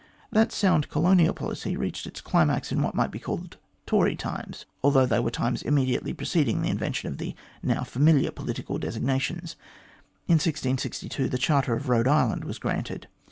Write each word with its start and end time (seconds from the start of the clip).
That 0.31 0.51
sound 0.51 0.89
colonial 0.89 1.31
policy 1.35 1.77
reached 1.77 2.07
its 2.07 2.21
climax 2.21 2.71
in 2.71 2.81
what 2.81 2.95
might 2.95 3.11
be 3.11 3.19
called 3.19 3.57
Tory 3.85 4.15
times, 4.15 4.65
although 4.83 5.05
they 5.05 5.19
were 5.19 5.29
times 5.29 5.61
immedi 5.61 5.89
ately 6.01 6.17
preceding 6.17 6.63
the 6.63 6.71
invention 6.71 7.07
of 7.07 7.19
the 7.19 7.35
now 7.61 7.83
familiar 7.83 8.31
political 8.31 8.79
designations. 8.79 9.55
In 10.27 10.37
1662 10.41 11.29
the 11.29 11.37
Charter 11.37 11.75
of 11.75 11.83
Ehode 11.83 12.07
Island 12.07 12.45
was 12.45 12.57
granted. 12.57 13.09